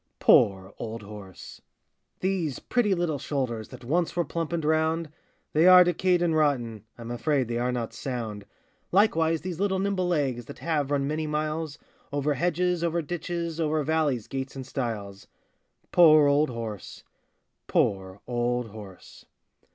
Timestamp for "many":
11.07-11.27